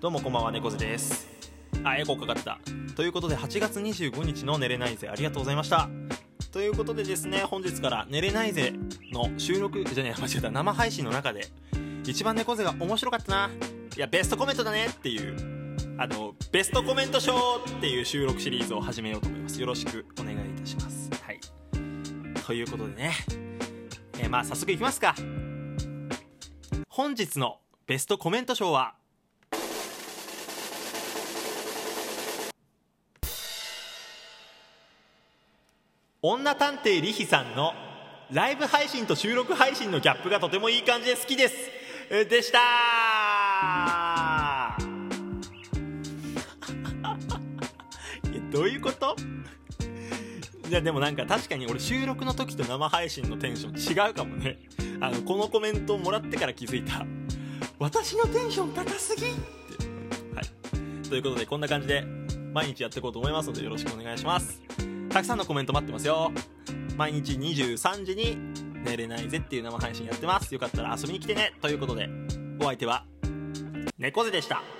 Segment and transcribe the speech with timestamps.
[0.00, 1.26] どうもこんばんは猫背です。
[1.82, 2.60] あエコーかかった。
[2.94, 5.88] ということで8月25日の寝れないぜありがとうございました。
[6.52, 8.74] ということでですね本日から寝れないぜ
[9.12, 11.48] の収録じゃねえ間違えた生配信の中で
[12.04, 13.50] 一番猫背が面白かったな。
[13.96, 15.34] いやベストコメントだねっていう
[15.98, 19.60] あのベストコメントショーっていう収録シリーズを始めようと思います。
[19.60, 21.10] よろしくお願いいたします。
[21.24, 21.40] はい。
[22.46, 23.14] ということでね、
[24.20, 25.16] えーまあ早速いきますか。
[26.88, 27.58] 本日の
[27.88, 28.94] ベストコメント賞は
[36.20, 37.72] 女探偵リヒさんの
[38.32, 41.54] ライブ配信と収録配信のギャップがとてもいい感じで好きです。
[42.28, 42.58] でした
[48.50, 49.14] どういうこと？
[50.68, 54.58] いやでもなんか確かに俺収録の時と生配信のテンション違うかもね。
[55.00, 57.06] あのこのコメントをもらってから気づいた。
[57.78, 59.40] 私のテンション高すぎって。
[60.34, 60.46] はい。
[61.08, 62.02] ということでこんな感じで
[62.52, 64.60] 毎日やっていこうと思いますのでよろしくお願いします。
[65.10, 66.30] たくさんのコメント待ってますよ。
[66.96, 68.36] 毎日23時に
[68.84, 70.52] 寝れないぜっていう生配信やってます。
[70.52, 71.54] よかったら遊びに来てね。
[71.62, 72.08] ということで
[72.60, 73.04] お相手は
[73.98, 74.77] 猫背でした。